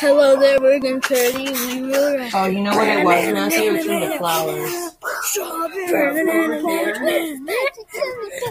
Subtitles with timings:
[0.00, 1.52] Hello there, Morgan Purdy.
[1.52, 3.28] We were Oh, you know what it was?
[3.32, 4.72] Now see between the flowers.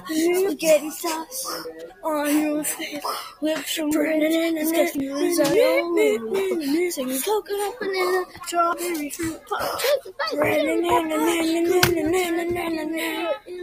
[0.08, 1.66] Spaghetti sauce
[2.04, 3.04] on your face.
[3.42, 4.22] Lips from bread.
[4.22, 9.84] Disgusting lips on your Singing coconut, banana, strawberry, fruit punch.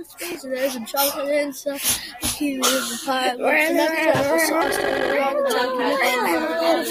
[0.04, 1.78] In space, there's some chocolate and some
[2.20, 3.28] kiwi with the pie.
[4.12, 4.76] Apple sauce,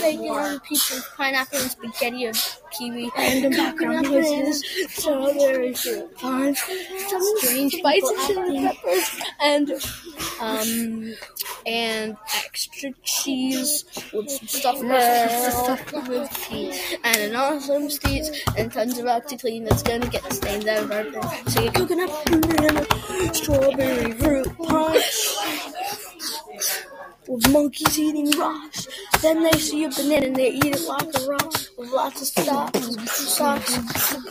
[0.04, 6.18] chocolate, bacon, pizza, pineapple, and spaghetti of kiwi, and coconut, banana, strawberry, fruit.
[6.18, 6.60] Punch.
[7.08, 9.72] Some strange spicy chili peppers, and
[10.42, 11.14] um,
[11.66, 18.98] and extra cheese with some stuff stuff with tea, and an awesome steez, and tons
[18.98, 21.50] of OxiClean that's gonna get the stains out of our.
[21.50, 25.33] So you coconut, banana, strawberry, fruit punch
[27.34, 28.88] with monkeys eating rocks.
[29.22, 32.28] Then they see a banana and they eat it like a rock with lots of
[32.46, 32.80] socks,
[33.12, 33.78] socks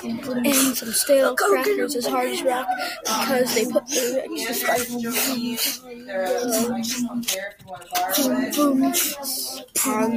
[0.04, 2.68] and some stale crackers as hard as rock
[3.04, 5.12] because they put the extra spice boom,
[8.52, 8.84] boom,
[9.84, 10.16] on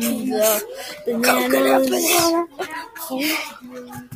[1.50, 1.58] the
[3.10, 4.12] bananas.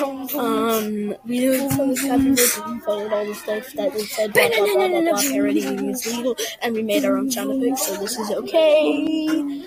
[0.00, 2.36] Um, we follow we
[2.80, 6.82] followed all the stuff that we said, blah, blah, blah, blah, blah, legal, and we
[6.82, 9.64] made our own sound effects, so this is okay.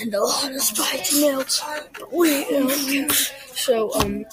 [0.00, 1.62] And a lot of spicy melts,
[1.98, 3.08] but we don't care.
[3.54, 4.24] So, um,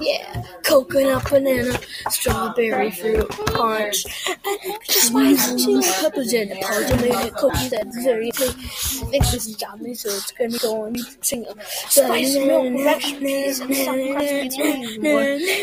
[0.00, 1.78] yeah, coconut, banana,
[2.10, 8.64] strawberry fruit punch, and extra spicy chili peppers and parmesan cookies and very tasty.
[8.64, 11.46] I think this is yummy, so it's gonna go on sing
[11.88, 14.54] spicy milk, recipes, and some recipes.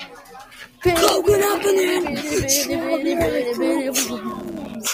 [0.83, 2.17] Coconut, banana,
[2.49, 4.89] strawberry fruit punch.